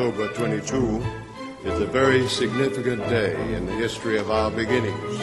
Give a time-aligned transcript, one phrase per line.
[0.00, 1.04] October 22
[1.66, 5.18] is a very significant day in the history of our beginnings.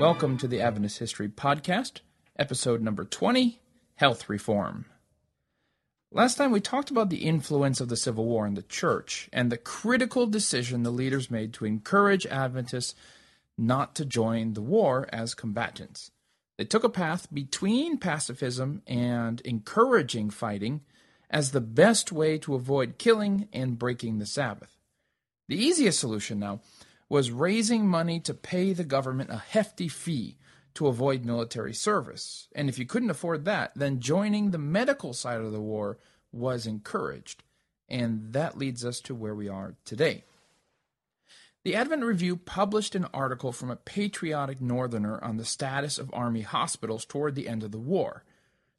[0.00, 2.00] Welcome to the Adventist History Podcast,
[2.38, 3.60] episode number 20
[3.96, 4.86] Health Reform.
[6.10, 9.52] Last time we talked about the influence of the Civil War in the church and
[9.52, 12.94] the critical decision the leaders made to encourage Adventists
[13.58, 16.10] not to join the war as combatants.
[16.56, 20.80] They took a path between pacifism and encouraging fighting
[21.30, 24.78] as the best way to avoid killing and breaking the Sabbath.
[25.48, 26.60] The easiest solution now
[27.08, 30.36] was raising money to pay the government a hefty fee
[30.74, 32.48] to avoid military service.
[32.54, 35.98] And if you couldn't afford that, then joining the medical side of the war
[36.32, 37.42] was encouraged.
[37.88, 40.24] And that leads us to where we are today.
[41.64, 46.42] The Advent Review published an article from a patriotic Northerner on the status of Army
[46.42, 48.24] hospitals toward the end of the war.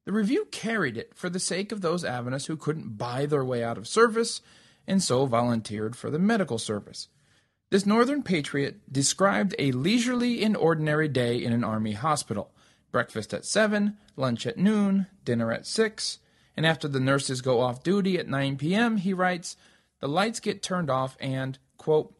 [0.05, 3.63] The review carried it for the sake of those Adventists who couldn't buy their way
[3.63, 4.41] out of service
[4.87, 7.07] and so volunteered for the medical service.
[7.71, 12.51] This Northern patriot described a leisurely and ordinary day in an Army hospital
[12.91, 16.19] breakfast at 7, lunch at noon, dinner at 6,
[16.55, 19.57] and after the nurses go off duty at 9 p.m., he writes,
[19.99, 22.13] the lights get turned off and, quote,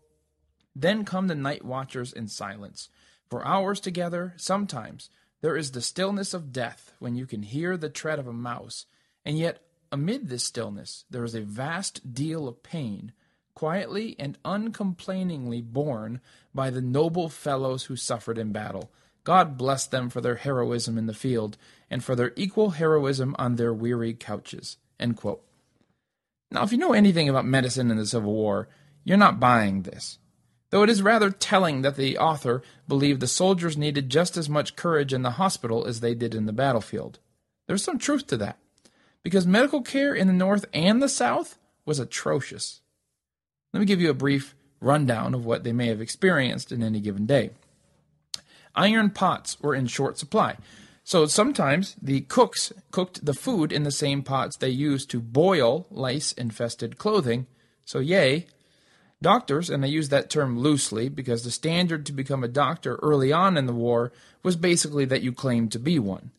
[0.75, 2.89] then come the night watchers in silence.
[3.29, 5.09] For hours together, sometimes,
[5.41, 8.85] there is the stillness of death when you can hear the tread of a mouse,
[9.23, 13.11] and yet amid this stillness there is a vast deal of pain,
[13.53, 16.19] quietly and uncomplainingly borne
[16.53, 18.91] by the noble fellows who suffered in battle.
[19.23, 21.57] God bless them for their heroism in the field,
[21.89, 24.77] and for their equal heroism on their weary couches.
[24.99, 28.67] Now, if you know anything about medicine in the Civil War,
[29.03, 30.19] you're not buying this
[30.75, 34.75] though it is rather telling that the author believed the soldiers needed just as much
[34.75, 37.17] courage in the hospital as they did in the battlefield.
[37.65, 38.57] There's some truth to that,
[39.23, 42.81] because medical care in the North and the South was atrocious.
[43.71, 46.99] Let me give you a brief rundown of what they may have experienced in any
[46.99, 47.51] given day.
[48.75, 50.57] Iron pots were in short supply,
[51.05, 55.87] so sometimes the cooks cooked the food in the same pots they used to boil
[55.89, 57.47] lice infested clothing,
[57.85, 58.47] so, yea,
[59.21, 63.31] Doctors, and I use that term loosely because the standard to become a doctor early
[63.31, 64.11] on in the war
[64.43, 66.31] was basically that you claimed to be one.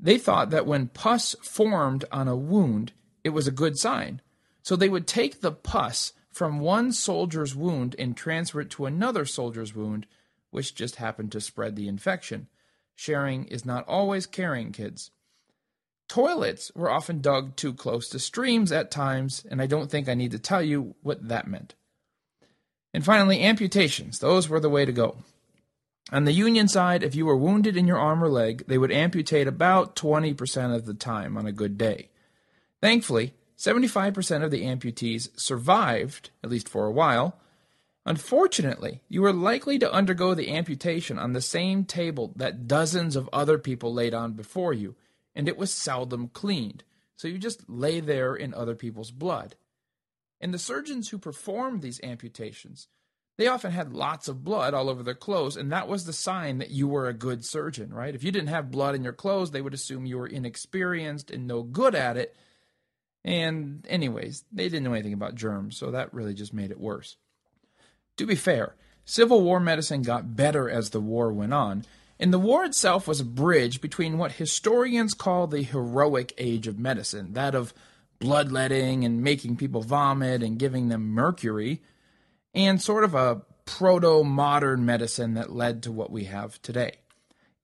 [0.00, 2.92] They thought that when pus formed on a wound,
[3.22, 4.20] it was a good sign.
[4.62, 9.24] So they would take the pus from one soldier's wound and transfer it to another
[9.24, 10.06] soldier's wound,
[10.50, 12.48] which just happened to spread the infection.
[12.96, 15.10] Sharing is not always caring, kids.
[16.08, 20.14] Toilets were often dug too close to streams at times, and I don't think I
[20.14, 21.74] need to tell you what that meant.
[22.92, 24.18] And finally, amputations.
[24.18, 25.16] Those were the way to go.
[26.12, 28.92] On the Union side, if you were wounded in your arm or leg, they would
[28.92, 32.10] amputate about 20% of the time on a good day.
[32.82, 37.38] Thankfully, 75% of the amputees survived, at least for a while.
[38.04, 43.30] Unfortunately, you were likely to undergo the amputation on the same table that dozens of
[43.32, 44.94] other people laid on before you,
[45.34, 46.84] and it was seldom cleaned,
[47.16, 49.56] so you just lay there in other people's blood.
[50.40, 52.88] And the surgeons who performed these amputations,
[53.36, 56.58] they often had lots of blood all over their clothes, and that was the sign
[56.58, 58.14] that you were a good surgeon, right?
[58.14, 61.46] If you didn't have blood in your clothes, they would assume you were inexperienced and
[61.46, 62.36] no good at it.
[63.24, 67.16] And, anyways, they didn't know anything about germs, so that really just made it worse.
[68.18, 71.84] To be fair, Civil War medicine got better as the war went on,
[72.18, 76.78] and the war itself was a bridge between what historians call the heroic age of
[76.78, 77.74] medicine, that of
[78.18, 81.82] bloodletting and making people vomit and giving them mercury,
[82.54, 86.98] and sort of a proto modern medicine that led to what we have today.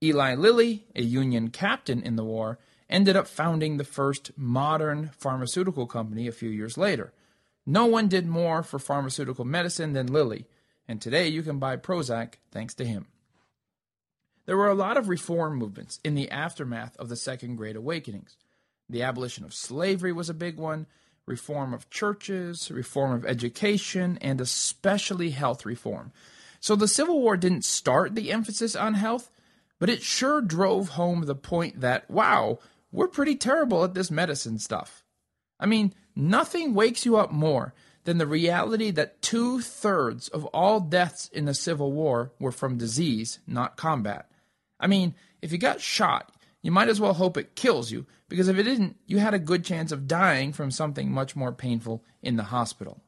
[0.02, 2.58] Eli Lilly, a Union captain in the war,
[2.88, 7.12] ended up founding the first modern pharmaceutical company a few years later.
[7.66, 10.46] No one did more for pharmaceutical medicine than Lilly,
[10.88, 13.06] and today you can buy Prozac thanks to him.
[14.50, 18.36] There were a lot of reform movements in the aftermath of the Second Great Awakenings.
[18.88, 20.88] The abolition of slavery was a big one,
[21.24, 26.10] reform of churches, reform of education, and especially health reform.
[26.58, 29.30] So the Civil War didn't start the emphasis on health,
[29.78, 32.58] but it sure drove home the point that, wow,
[32.90, 35.04] we're pretty terrible at this medicine stuff.
[35.60, 40.80] I mean, nothing wakes you up more than the reality that two thirds of all
[40.80, 44.26] deaths in the Civil War were from disease, not combat.
[44.80, 48.48] I mean, if you got shot, you might as well hope it kills you, because
[48.48, 52.02] if it didn't, you had a good chance of dying from something much more painful
[52.22, 53.02] in the hospital.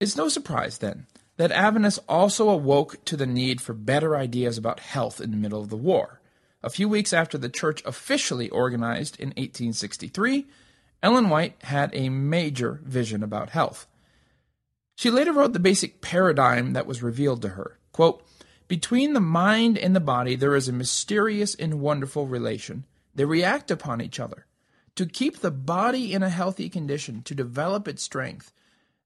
[0.00, 4.80] It's no surprise, then, that Adventists also awoke to the need for better ideas about
[4.80, 6.20] health in the middle of the war.
[6.62, 10.46] A few weeks after the church officially organized in 1863,
[11.02, 13.86] Ellen White had a major vision about health.
[14.96, 17.78] She later wrote the basic paradigm that was revealed to her.
[17.92, 18.26] Quote,
[18.66, 22.84] Between the mind and the body there is a mysterious and wonderful relation.
[23.14, 24.46] They react upon each other.
[24.96, 28.52] To keep the body in a healthy condition, to develop its strength,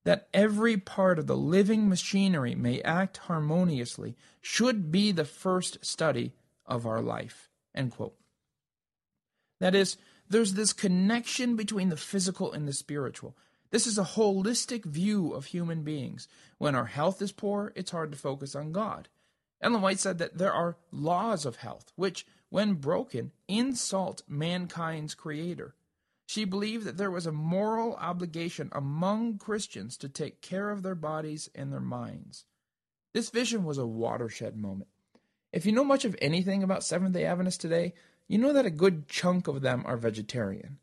[0.05, 6.35] that every part of the living machinery may act harmoniously, should be the first study
[6.67, 7.51] of our life.
[9.61, 9.97] That is,
[10.29, 13.37] there's this connection between the physical and the spiritual.
[13.71, 16.29] This is a holistic view of human beings.
[16.59, 19.09] When our health is poor, it's hard to focus on God.
[19.61, 25.75] Ellen White said that there are laws of health, which, when broken, insult mankind's creator.
[26.27, 30.95] She believed that there was a moral obligation among Christians to take care of their
[30.95, 32.45] bodies and their minds.
[33.15, 34.91] This vision was a watershed moment.
[35.53, 37.95] If you know much of anything about Seventh day Adventists today,
[38.29, 40.79] you know that a good chunk of them are vegetarian.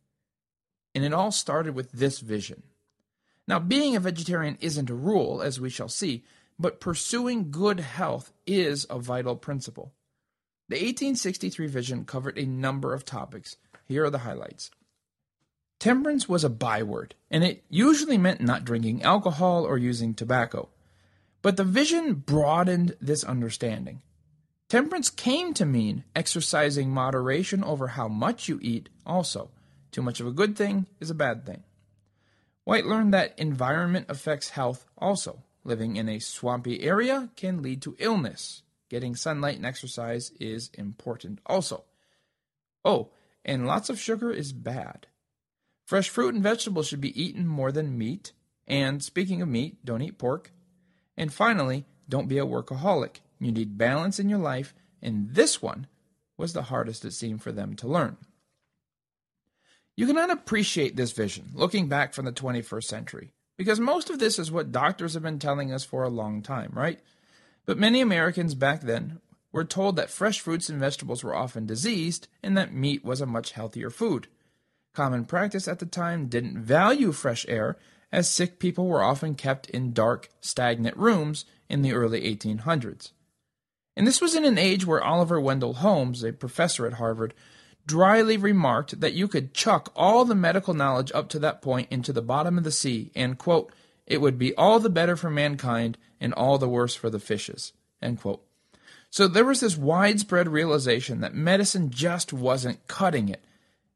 [0.95, 2.63] And it all started with this vision.
[3.47, 6.23] Now, being a vegetarian isn't a rule, as we shall see,
[6.59, 9.93] but pursuing good health is a vital principle.
[10.69, 13.57] The 1863 vision covered a number of topics.
[13.87, 14.71] Here are the highlights.
[15.79, 20.69] Temperance was a byword, and it usually meant not drinking alcohol or using tobacco.
[21.41, 24.01] But the vision broadened this understanding.
[24.69, 29.51] Temperance came to mean exercising moderation over how much you eat, also.
[29.91, 31.63] Too much of a good thing is a bad thing.
[32.63, 35.43] White learned that environment affects health also.
[35.65, 38.61] Living in a swampy area can lead to illness.
[38.87, 41.83] Getting sunlight and exercise is important also.
[42.85, 43.09] Oh,
[43.43, 45.07] and lots of sugar is bad.
[45.85, 48.31] Fresh fruit and vegetables should be eaten more than meat.
[48.67, 50.51] And speaking of meat, don't eat pork.
[51.17, 53.17] And finally, don't be a workaholic.
[53.39, 55.87] You need balance in your life, and this one
[56.37, 58.17] was the hardest it seemed for them to learn.
[59.95, 64.37] You cannot appreciate this vision looking back from the 21st century, because most of this
[64.39, 66.99] is what doctors have been telling us for a long time, right?
[67.65, 69.19] But many Americans back then
[69.51, 73.25] were told that fresh fruits and vegetables were often diseased and that meat was a
[73.25, 74.27] much healthier food.
[74.93, 77.77] Common practice at the time didn't value fresh air,
[78.11, 83.11] as sick people were often kept in dark, stagnant rooms in the early 1800s.
[83.97, 87.33] And this was in an age where Oliver Wendell Holmes, a professor at Harvard,
[87.85, 92.11] dryly remarked that you could chuck all the medical knowledge up to that point into
[92.11, 93.71] the bottom of the sea, and, quote,
[94.07, 97.73] it would be all the better for mankind and all the worse for the fishes,
[98.01, 98.43] end quote.
[99.09, 103.43] So there was this widespread realization that medicine just wasn't cutting it.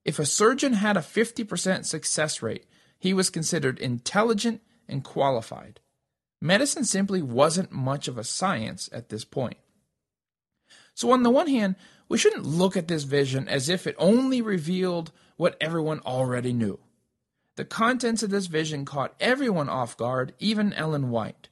[0.06, 2.66] If a surgeon had a 50% success rate,
[2.98, 5.80] he was considered intelligent and qualified.
[6.42, 9.58] Medicine simply wasn't much of a science at this point.
[11.00, 11.76] So, on the one hand,
[12.10, 16.78] we shouldn't look at this vision as if it only revealed what everyone already knew.
[17.56, 21.48] The contents of this vision caught everyone off guard, even Ellen White.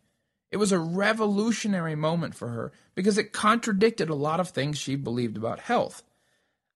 [0.51, 4.97] It was a revolutionary moment for her because it contradicted a lot of things she
[4.97, 6.03] believed about health.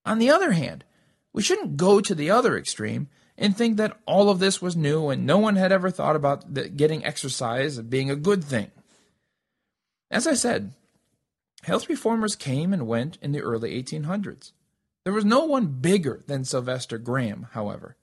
[0.06, 0.82] On the other hand,
[1.34, 5.10] we shouldn't go to the other extreme and think that all of this was new
[5.10, 8.70] and no one had ever thought about getting exercise being a good thing.
[10.10, 10.72] As I said,
[11.62, 14.52] Health reformers came and went in the early 1800s.
[15.04, 17.96] There was no one bigger than Sylvester Graham, however.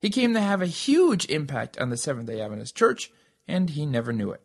[0.00, 3.12] He came to have a huge impact on the Seventh day Adventist Church,
[3.46, 4.42] and he never knew it.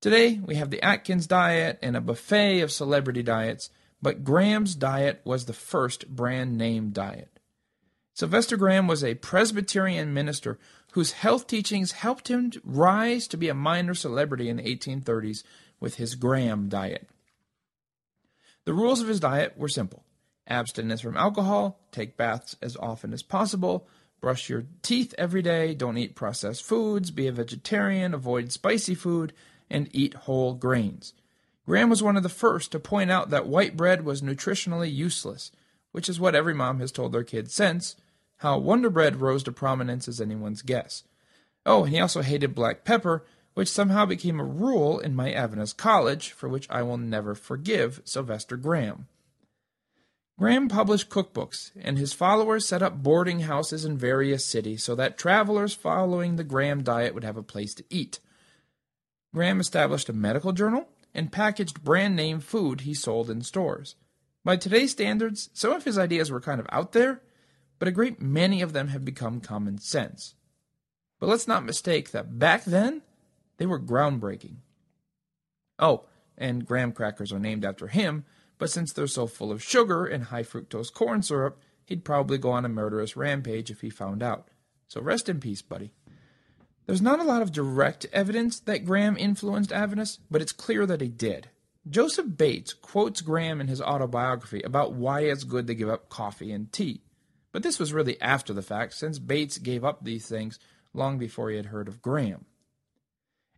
[0.00, 3.70] Today, we have the Atkins diet and a buffet of celebrity diets,
[4.02, 7.38] but Graham's diet was the first brand name diet.
[8.14, 10.58] Sylvester Graham was a Presbyterian minister
[10.92, 15.44] whose health teachings helped him rise to be a minor celebrity in the 1830s
[15.78, 17.08] with his Graham diet.
[18.68, 20.04] The rules of his diet were simple
[20.46, 23.88] abstinence from alcohol, take baths as often as possible,
[24.20, 29.32] brush your teeth every day, don't eat processed foods, be a vegetarian, avoid spicy food,
[29.70, 31.14] and eat whole grains.
[31.64, 35.50] Graham was one of the first to point out that white bread was nutritionally useless,
[35.92, 37.96] which is what every mom has told their kids since.
[38.36, 41.04] How Wonder Bread rose to prominence is anyone's guess.
[41.64, 43.24] Oh, and he also hated black pepper,
[43.58, 48.00] which somehow became a rule in my Adventist college, for which I will never forgive
[48.04, 49.08] Sylvester Graham.
[50.38, 55.18] Graham published cookbooks, and his followers set up boarding houses in various cities so that
[55.18, 58.20] travelers following the Graham diet would have a place to eat.
[59.34, 63.96] Graham established a medical journal and packaged brand name food he sold in stores.
[64.44, 67.22] By today's standards, some of his ideas were kind of out there,
[67.80, 70.36] but a great many of them have become common sense.
[71.18, 73.02] But let's not mistake that back then,
[73.58, 74.56] they were groundbreaking.
[75.78, 78.24] Oh, and graham crackers are named after him,
[78.58, 82.50] but since they're so full of sugar and high fructose corn syrup, he'd probably go
[82.50, 84.48] on a murderous rampage if he found out.
[84.88, 85.92] So rest in peace, buddy.
[86.86, 91.02] There's not a lot of direct evidence that Graham influenced Adventists, but it's clear that
[91.02, 91.50] he did.
[91.88, 96.50] Joseph Bates quotes Graham in his autobiography about why it's good to give up coffee
[96.50, 97.02] and tea.
[97.52, 100.58] But this was really after the fact, since Bates gave up these things
[100.94, 102.46] long before he had heard of Graham.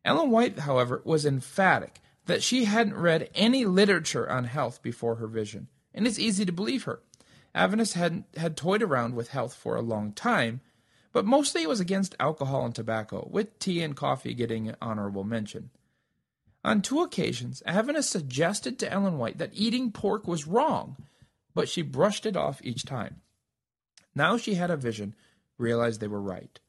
[0.05, 5.27] Ellen White, however, was emphatic that she hadn't read any literature on health before her
[5.27, 7.01] vision, and it's easy to believe her.
[7.55, 10.61] Adventists had, had toyed around with health for a long time,
[11.13, 15.71] but mostly it was against alcohol and tobacco, with tea and coffee getting honorable mention.
[16.63, 20.97] On two occasions, Adventists suggested to Ellen White that eating pork was wrong,
[21.55, 23.23] but she brushed it off each time.
[24.15, 25.15] Now she had a vision,
[25.59, 26.61] realized they were right.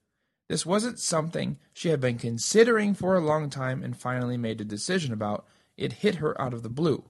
[0.52, 4.66] This wasn't something she had been considering for a long time and finally made a
[4.66, 5.48] decision about.
[5.78, 7.06] It hit her out of the blue.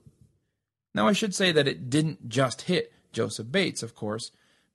[0.94, 4.30] Now, I should say that it didn't just hit Joseph Bates, of course.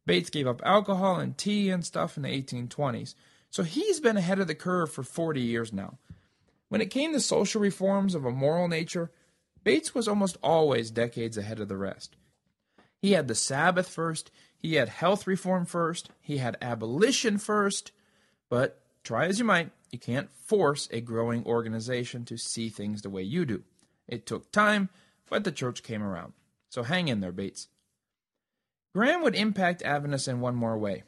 [0.05, 3.15] Bates gave up alcohol and tea and stuff in the 1820s,
[3.49, 5.97] so he's been ahead of the curve for 40 years now.
[6.67, 9.11] When it came to social reforms of a moral nature,
[9.63, 12.17] Bates was almost always decades ahead of the rest.
[13.01, 17.93] He had the Sabbath first, he had health reform first, he had abolition first,
[18.49, 23.09] but try as you might, you can't force a growing organization to see things the
[23.09, 23.63] way you do.
[24.07, 24.89] It took time,
[25.29, 26.33] but the church came around.
[26.69, 27.67] So hang in there, Bates.
[28.93, 31.03] Graham would impact Adventists in one more way.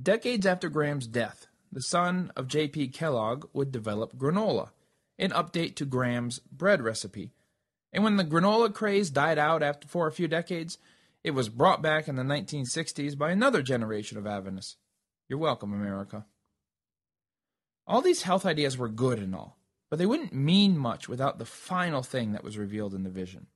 [0.00, 2.88] Decades after Graham's death, the son of J.P.
[2.88, 4.70] Kellogg would develop granola,
[5.18, 7.30] an update to Graham's bread recipe.
[7.92, 10.78] And when the granola craze died out after for a few decades,
[11.22, 14.76] it was brought back in the 1960s by another generation of Adventists.
[15.28, 16.26] You're welcome, America.
[17.86, 19.58] All these health ideas were good and all,
[19.90, 23.46] but they wouldn't mean much without the final thing that was revealed in the vision.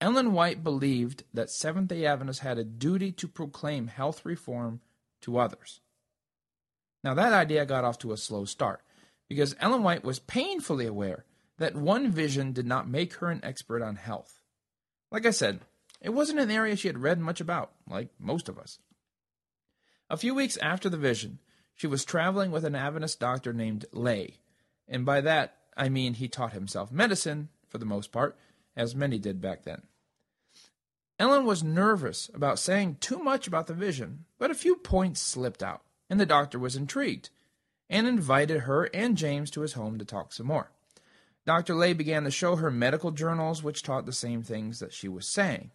[0.00, 4.80] Ellen White believed that Seventh day Adventists had a duty to proclaim health reform
[5.22, 5.80] to others.
[7.04, 8.82] Now, that idea got off to a slow start
[9.28, 11.24] because Ellen White was painfully aware
[11.58, 14.40] that one vision did not make her an expert on health.
[15.12, 15.60] Like I said,
[16.00, 18.78] it wasn't an area she had read much about, like most of us.
[20.10, 21.38] A few weeks after the vision,
[21.76, 24.40] she was traveling with an Adventist doctor named Lay,
[24.88, 28.36] and by that I mean he taught himself medicine, for the most part,
[28.74, 29.82] as many did back then.
[31.20, 35.62] Ellen was nervous about saying too much about the vision, but a few points slipped
[35.62, 37.30] out, and the doctor was intrigued,
[37.88, 40.72] and invited her and James to his home to talk some more.
[41.46, 41.76] Dr.
[41.76, 45.24] Lay began to show her medical journals which taught the same things that she was
[45.24, 45.70] saying.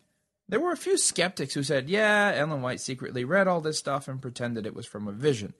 [0.47, 4.07] There were a few skeptics who said, yeah, Ellen White secretly read all this stuff
[4.07, 5.53] and pretended it was from a vision.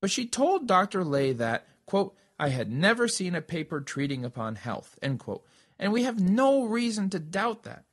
[0.00, 1.04] But she told Dr.
[1.04, 5.44] Lay that, quote, I had never seen a paper treating upon health, end quote,
[5.78, 7.84] and we have no reason to doubt that.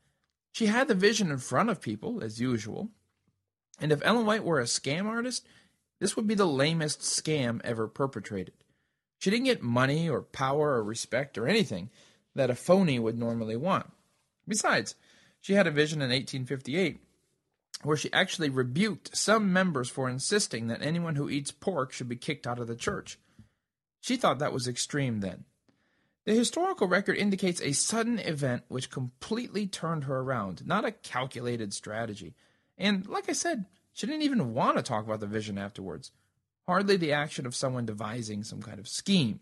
[0.52, 2.90] She had the vision in front of people, as usual,
[3.80, 5.46] and if Ellen White were a scam artist,
[6.00, 8.54] this would be the lamest scam ever perpetrated.
[9.18, 11.90] She didn't get money or power or respect or anything
[12.36, 13.90] that a phony would normally want.
[14.48, 14.96] Besides,
[15.44, 17.02] she had a vision in 1858
[17.84, 22.16] where she actually rebuked some members for insisting that anyone who eats pork should be
[22.16, 23.20] kicked out of the church.
[24.00, 25.44] She thought that was extreme then.
[26.24, 31.74] The historical record indicates a sudden event which completely turned her around, not a calculated
[31.74, 32.36] strategy.
[32.78, 36.14] And like I said, she didn't even want to talk about the vision afterwards.
[36.68, 39.42] Hardly the action of someone devising some kind of scheme.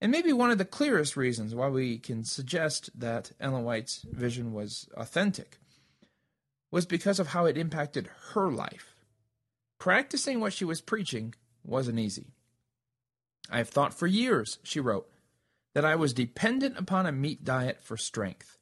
[0.00, 4.52] And maybe one of the clearest reasons why we can suggest that Ellen White's vision
[4.52, 5.58] was authentic
[6.70, 8.94] was because of how it impacted her life.
[9.78, 11.34] Practicing what she was preaching
[11.64, 12.32] wasn't easy.
[13.50, 15.08] I have thought for years, she wrote,
[15.74, 18.58] that I was dependent upon a meat diet for strength.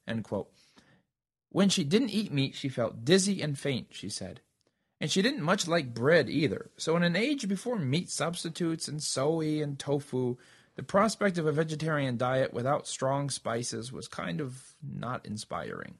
[1.49, 4.41] When she didn't eat meat, she felt dizzy and faint, she said.
[4.99, 6.71] And she didn't much like bread either.
[6.77, 10.37] So, in an age before meat substitutes and soy and tofu,
[10.75, 15.95] the prospect of a vegetarian diet without strong spices was kind of not inspiring.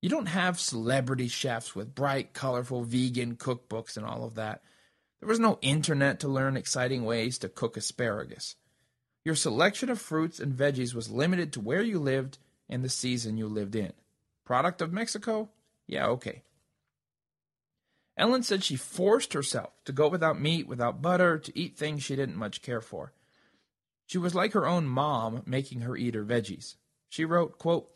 [0.00, 4.62] You don't have celebrity chefs with bright, colorful vegan cookbooks and all of that.
[5.20, 8.56] There was no internet to learn exciting ways to cook asparagus.
[9.24, 13.36] Your selection of fruits and veggies was limited to where you lived and the season
[13.36, 13.92] you lived in.
[14.44, 15.50] Product of Mexico?
[15.86, 16.42] Yeah, okay.
[18.16, 22.16] Ellen said she forced herself to go without meat, without butter, to eat things she
[22.16, 23.12] didn't much care for.
[24.06, 26.76] She was like her own mom, making her eat her veggies.
[27.08, 27.90] She wrote, quote,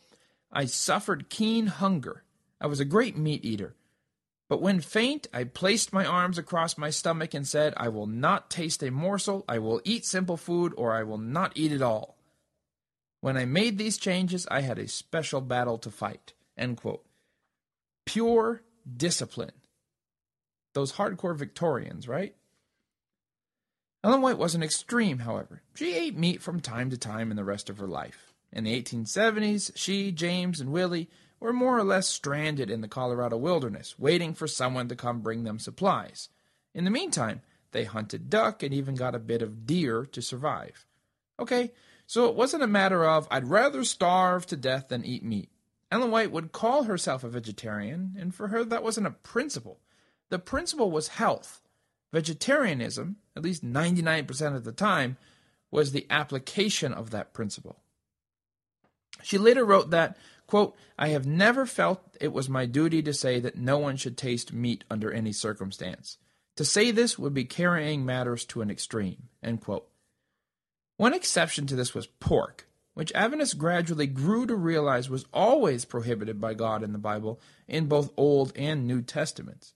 [0.52, 2.24] I suffered keen hunger.
[2.60, 3.76] I was a great meat eater.
[4.48, 8.50] But when faint, I placed my arms across my stomach and said, I will not
[8.50, 12.18] taste a morsel, I will eat simple food, or I will not eat at all.
[13.20, 16.32] When I made these changes, I had a special battle to fight.
[18.06, 18.62] Pure
[18.96, 19.52] discipline.
[20.74, 22.34] Those hardcore Victorians, right?
[24.02, 25.62] Ellen White was an extreme, however.
[25.74, 28.32] She ate meat from time to time in the rest of her life.
[28.50, 33.36] In the 1870s, she, James, and Willie were more or less stranded in the Colorado
[33.36, 36.30] wilderness, waiting for someone to come bring them supplies.
[36.74, 37.42] In the meantime,
[37.72, 40.86] they hunted duck and even got a bit of deer to survive.
[41.38, 41.72] Okay,
[42.06, 45.50] so it wasn't a matter of, I'd rather starve to death than eat meat.
[45.92, 49.80] Ellen White would call herself a vegetarian, and for her that wasn't a principle.
[50.30, 51.62] The principle was health.
[52.12, 55.16] Vegetarianism, at least 99% of the time,
[55.70, 57.80] was the application of that principle.
[59.22, 63.38] She later wrote that, quote, I have never felt it was my duty to say
[63.40, 66.18] that no one should taste meat under any circumstance.
[66.56, 69.88] To say this would be carrying matters to an extreme, end quote.
[70.96, 76.40] One exception to this was pork, which Adventists gradually grew to realize was always prohibited
[76.40, 79.72] by God in the Bible in both Old and New Testaments.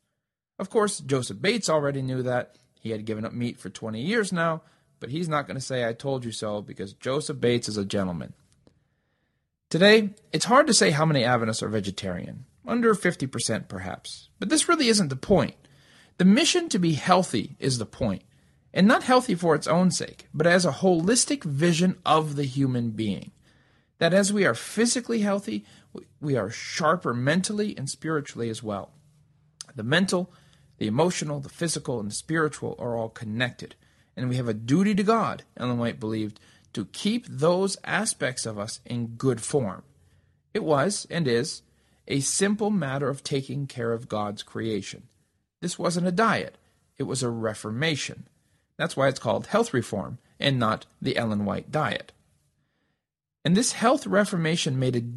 [0.58, 2.56] Of course, Joseph Bates already knew that.
[2.75, 4.62] He had given up meat for 20 years now,
[5.00, 7.84] but he's not going to say, I told you so, because Joseph Bates is a
[7.84, 8.34] gentleman.
[9.70, 14.68] Today, it's hard to say how many Adventists are vegetarian, under 50% perhaps, but this
[14.68, 15.56] really isn't the point.
[16.18, 18.23] The mission to be healthy is the point,
[18.73, 22.90] and not healthy for its own sake, but as a holistic vision of the human
[22.90, 23.32] being.
[23.99, 25.64] That as we are physically healthy,
[26.20, 28.92] we are sharper mentally and spiritually as well.
[29.75, 30.32] The mental,
[30.85, 33.75] the emotional, the physical, and the spiritual are all connected,
[34.19, 36.38] and we have a duty to God, Ellen White believed,
[36.75, 39.83] to keep those aspects of us in good form.
[40.53, 41.62] It was, and is,
[42.07, 45.05] a simple matter of taking care of God's creation.
[45.62, 46.59] This wasn't a diet,
[46.99, 48.29] it was a reformation.
[48.76, 52.12] That's why it's called health reform and not the Ellen White diet.
[53.43, 55.09] And this health reformation made a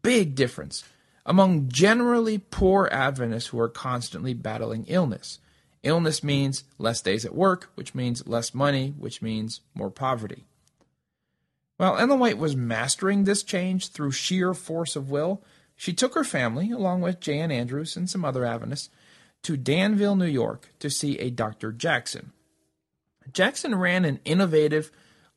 [0.00, 0.84] big difference
[1.28, 5.38] among generally poor Adventists who are constantly battling illness.
[5.82, 10.46] Illness means less days at work, which means less money, which means more poverty.
[11.76, 15.44] While Ellen White was mastering this change through sheer force of will,
[15.76, 17.52] she took her family, along with J.N.
[17.52, 18.88] Andrews and some other Adventists,
[19.42, 21.72] to Dansville, New York, to see a Dr.
[21.72, 22.32] Jackson.
[23.32, 24.90] Jackson ran an innovative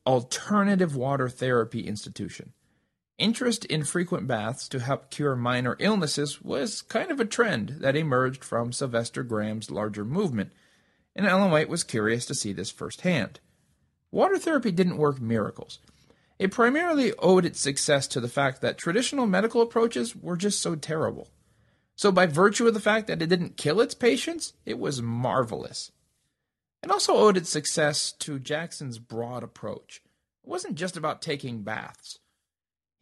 [0.06, 2.54] alternative water therapy institution.
[3.22, 7.94] Interest in frequent baths to help cure minor illnesses was kind of a trend that
[7.94, 10.50] emerged from Sylvester Graham's larger movement,
[11.14, 13.38] and Ellen White was curious to see this firsthand.
[14.10, 15.78] Water therapy didn't work miracles.
[16.40, 20.74] It primarily owed its success to the fact that traditional medical approaches were just so
[20.74, 21.28] terrible.
[21.94, 25.92] So, by virtue of the fact that it didn't kill its patients, it was marvelous.
[26.82, 30.02] It also owed its success to Jackson's broad approach.
[30.42, 32.18] It wasn't just about taking baths.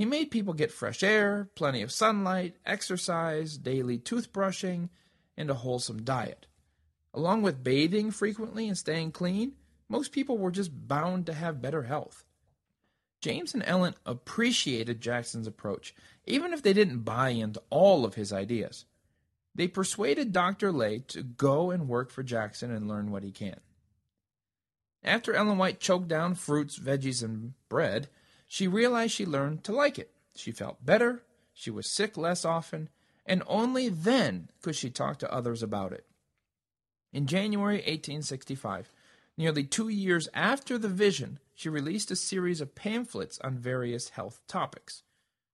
[0.00, 4.88] He made people get fresh air, plenty of sunlight, exercise, daily toothbrushing,
[5.36, 6.46] and a wholesome diet.
[7.12, 9.56] Along with bathing frequently and staying clean,
[9.90, 12.24] most people were just bound to have better health.
[13.20, 18.32] James and Ellen appreciated Jackson's approach, even if they didn't buy into all of his
[18.32, 18.86] ideas.
[19.54, 20.72] They persuaded Dr.
[20.72, 23.60] Lay to go and work for Jackson and learn what he can.
[25.04, 28.08] After Ellen White choked down fruits, veggies, and bread,
[28.52, 30.10] she realized she learned to like it.
[30.34, 32.88] She felt better, she was sick less often,
[33.24, 36.04] and only then could she talk to others about it.
[37.12, 38.92] In January 1865,
[39.36, 44.40] nearly two years after the vision, she released a series of pamphlets on various health
[44.48, 45.04] topics.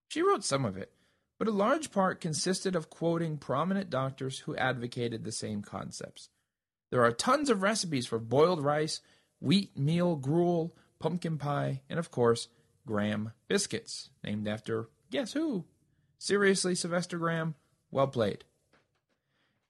[0.08, 0.90] She wrote some of it,
[1.38, 6.30] but a large part consisted of quoting prominent doctors who advocated the same concepts.
[6.90, 9.02] There are tons of recipes for boiled rice,
[9.38, 12.48] wheat meal gruel, pumpkin pie, and of course,
[12.86, 15.64] Graham biscuits, named after guess who?
[16.18, 17.54] Seriously, Sylvester Graham?
[17.90, 18.44] Well played.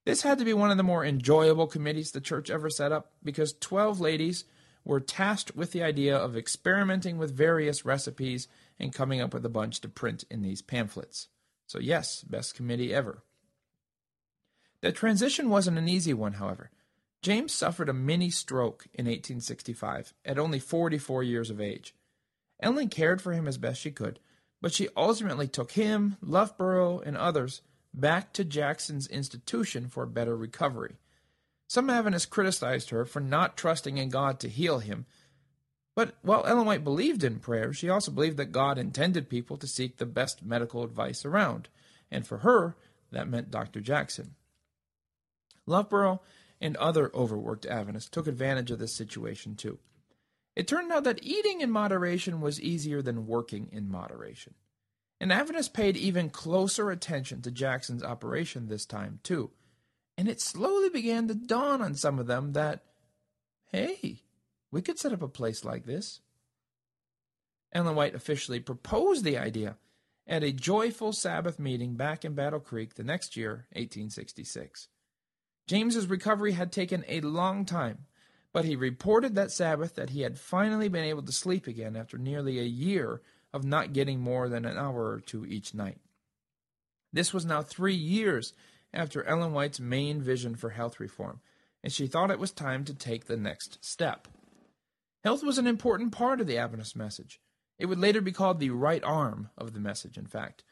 [0.05, 3.11] This had to be one of the more enjoyable committees the church ever set up
[3.25, 4.45] because 12 ladies
[4.85, 8.47] were tasked with the idea of experimenting with various recipes
[8.79, 11.27] and coming up with a bunch to print in these pamphlets.
[11.67, 13.25] So, yes, best committee ever.
[14.81, 16.71] The transition wasn't an easy one, however.
[17.21, 21.96] James suffered a mini stroke in 1865 at only 44 years of age.
[22.61, 24.19] Ellen cared for him as best she could,
[24.61, 30.97] but she ultimately took him, Loughborough, and others back to Jackson's institution for better recovery.
[31.69, 35.07] Some Adventists criticized her for not trusting in God to heal him,
[35.95, 39.67] but while Ellen White believed in prayer, she also believed that God intended people to
[39.67, 41.69] seek the best medical advice around,
[42.11, 42.77] and for her,
[43.11, 43.81] that meant Dr.
[43.81, 44.35] Jackson.
[45.67, 46.21] Loughborough
[46.61, 49.79] and other overworked Adventists took advantage of this situation too.
[50.57, 54.55] It turned out that eating in moderation was easier than working in moderation.
[55.21, 59.51] And Adventists paid even closer attention to Jackson's operation this time, too.
[60.19, 62.83] And it slowly began to dawn on some of them that,
[63.67, 64.23] hey,
[64.71, 66.21] we could set up a place like this.
[67.73, 69.77] Ellen White officially proposed the idea
[70.27, 74.89] at a joyful Sabbath meeting back in Battle Creek the next year, 1866.
[75.67, 78.07] James's recovery had taken a long time,
[78.57, 82.17] but he reported that Sabbath that he had finally been able to sleep again after
[82.17, 83.21] nearly a year
[83.53, 85.99] of not getting more than an hour or two each night.
[87.13, 88.55] This was now three years
[88.95, 91.41] after Ellen White's main vision for health reform,
[91.85, 94.27] and she thought it was time to take the next step.
[95.23, 97.43] Health was an important part of the Adventist message.
[97.79, 100.65] It would later be called the right arm of the message, in fact.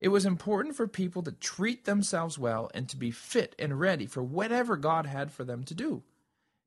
[0.00, 4.06] It was important for people to treat themselves well and to be fit and ready
[4.06, 6.02] for whatever God had for them to do.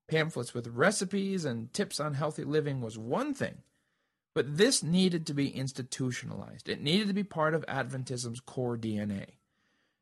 [0.07, 3.59] Pamphlets with recipes and tips on healthy living was one thing,
[4.33, 6.67] but this needed to be institutionalized.
[6.67, 9.25] It needed to be part of Adventism's core DNA.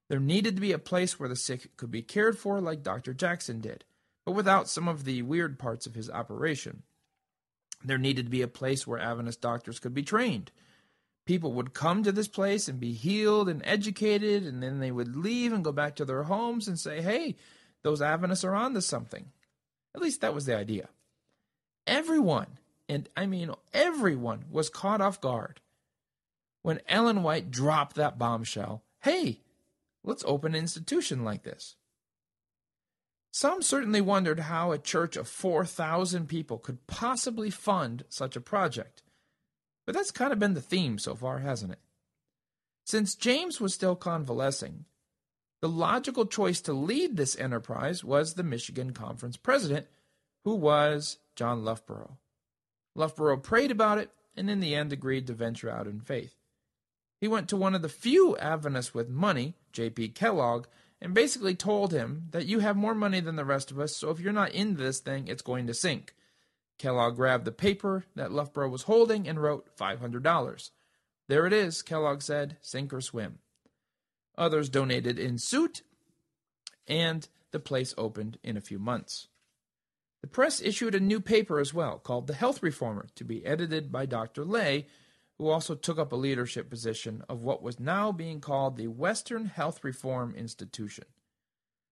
[0.10, 3.14] There needed to be a place where the sick could be cared for, like Dr.
[3.14, 3.86] Jackson did,
[4.26, 6.84] but without some of the weird parts of his operation.
[7.84, 10.52] There needed to be a place where Adventist doctors could be trained.
[11.26, 15.16] People would come to this place and be healed and educated, and then they would
[15.16, 17.36] leave and go back to their homes and say, hey,
[17.84, 19.28] those Adventists are on to something.
[19.96, 20.90] At least that was the idea.
[21.86, 25.62] Everyone, and I mean everyone, was caught off guard
[26.62, 28.84] when Ellen White dropped that bombshell.
[29.02, 29.42] Hey,
[30.04, 31.76] let's open an institution like this.
[33.32, 39.04] Some certainly wondered how a church of 4,000 people could possibly fund such a project.
[39.86, 41.80] But that's kind of been the theme so far, hasn't it?
[42.86, 44.86] Since James was still convalescing,
[45.62, 49.88] the logical choice to lead this enterprise was the Michigan Conference president,
[50.44, 52.18] who was John Loughborough.
[52.96, 56.36] Loughborough prayed about it and in the end agreed to venture out in faith.
[57.20, 60.10] He went to one of the few Adventists with money, J.P.
[60.10, 60.66] Kellogg,
[61.00, 64.10] and basically told him that you have more money than the rest of us, so
[64.10, 66.16] if you're not in this thing, it's going to sink.
[66.80, 70.72] Kellogg grabbed the paper that Loughborough was holding and wrote $500.
[71.28, 73.40] There it is, Kellogg said, sink or swim.
[74.42, 75.84] Others donated in suit,
[76.88, 79.28] and the place opened in a few months.
[80.24, 83.92] The press issued a new paper as well, called The Health Reformer, to be edited
[83.92, 84.44] by Dr.
[84.44, 84.88] Lay,
[85.38, 89.46] who also took up a leadership position of what was now being called the Western
[89.46, 91.06] Health Reform Institution.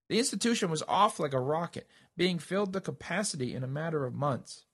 [0.10, 4.16] The institution was off like a rocket, being filled to capacity in a matter of
[4.16, 4.66] months.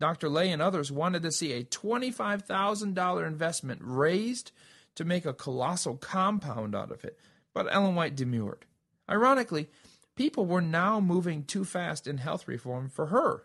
[0.00, 0.28] Dr.
[0.28, 4.50] Lay and others wanted to see a $25,000 investment raised
[4.94, 7.18] to make a colossal compound out of it,
[7.54, 8.66] but Ellen White demurred.
[9.08, 9.68] Ironically,
[10.16, 13.44] people were now moving too fast in health reform for her.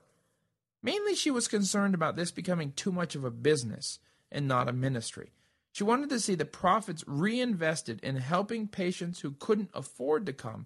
[0.84, 4.00] Mainly, she was concerned about this becoming too much of a business
[4.32, 5.32] and not a ministry.
[5.72, 10.66] She wanted to see the profits reinvested in helping patients who couldn't afford to come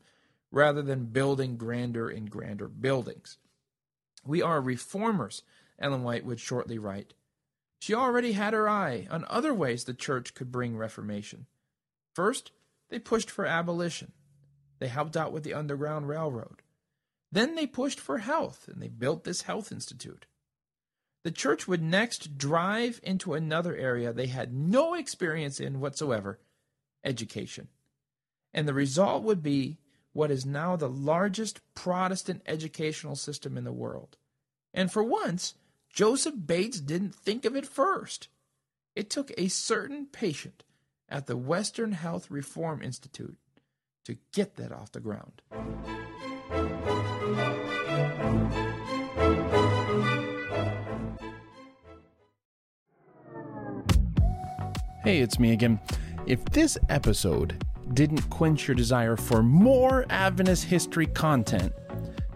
[0.52, 3.38] rather than building grander and grander buildings.
[4.26, 5.44] We are reformers,
[5.80, 7.14] Ellen White would shortly write.
[7.82, 11.48] She already had her eye on other ways the church could bring reformation.
[12.14, 12.52] First,
[12.92, 14.12] they pushed for abolition.
[14.78, 16.62] They helped out with the Underground Railroad.
[17.32, 20.28] Then they pushed for health, and they built this health institute.
[21.24, 26.40] The church would next drive into another area they had no experience in whatsoever
[27.04, 27.68] education.
[28.54, 29.80] And the result would be
[30.14, 34.18] what is now the largest Protestant educational system in the world.
[34.72, 35.56] And for once,
[35.94, 38.30] Joseph Bates didn't think of it first.
[38.96, 40.64] It took a certain patient
[41.10, 43.38] at the Western Health Reform Institute
[44.06, 45.42] to get that off the ground.
[55.04, 55.80] Hey, it's me again.
[56.26, 61.74] If this episode didn't quench your desire for more Adventist history content,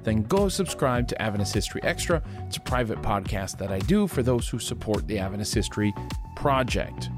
[0.06, 2.22] then go subscribe to Adventist History Extra.
[2.48, 5.94] It's a private podcast that I do for those who support the Adventist History
[6.36, 7.10] Project.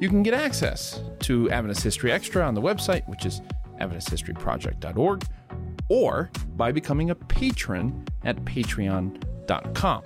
[0.00, 3.42] You can get access to Adventist History Extra on the website, which is
[3.80, 5.24] AdventistHistoryProject.org,
[5.88, 10.02] or by becoming a patron at patreon.com.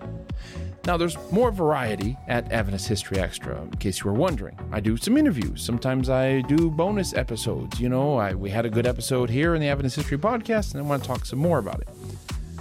[0.86, 4.58] Now, there's more variety at Adventist History Extra, in case you were wondering.
[4.70, 5.62] I do some interviews.
[5.62, 7.80] Sometimes I do bonus episodes.
[7.80, 10.82] You know, I, we had a good episode here in the Adventist History Podcast, and
[10.82, 11.88] I want to talk some more about it.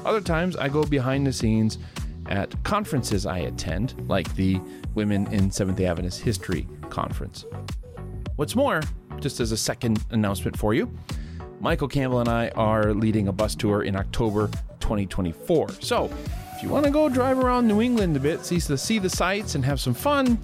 [0.05, 1.77] Other times, I go behind the scenes
[2.27, 4.59] at conferences I attend, like the
[4.95, 7.45] Women in Seventh day Adventist History Conference.
[8.35, 8.81] What's more,
[9.19, 10.91] just as a second announcement for you,
[11.59, 14.47] Michael Campbell and I are leading a bus tour in October
[14.81, 15.69] 2024.
[15.79, 16.11] So,
[16.55, 19.09] if you want to go drive around New England a bit, see the, see the
[19.09, 20.37] sights, and have some fun,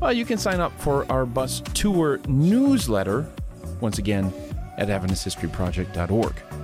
[0.00, 3.26] well, you can sign up for our bus tour newsletter,
[3.80, 4.32] once again,
[4.76, 6.63] at AdventistHistoryProject.org.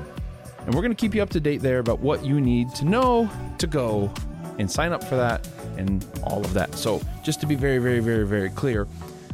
[0.70, 2.84] And we're going to keep you up to date there about what you need to
[2.84, 3.28] know
[3.58, 4.08] to go
[4.56, 6.76] and sign up for that and all of that.
[6.76, 8.86] So, just to be very, very, very, very clear,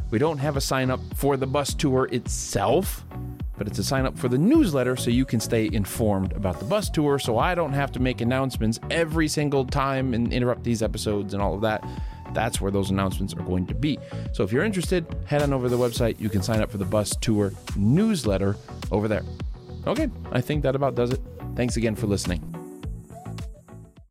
[0.09, 3.05] we don't have a sign up for the bus tour itself,
[3.55, 6.65] but it's a sign up for the newsletter so you can stay informed about the
[6.65, 7.19] bus tour.
[7.19, 11.43] So I don't have to make announcements every single time and interrupt these episodes and
[11.43, 11.87] all of that.
[12.33, 13.99] That's where those announcements are going to be.
[14.31, 16.19] So if you're interested, head on over to the website.
[16.19, 18.55] You can sign up for the bus tour newsletter
[18.91, 19.21] over there.
[19.87, 21.21] Okay, I think that about does it.
[21.55, 22.56] Thanks again for listening.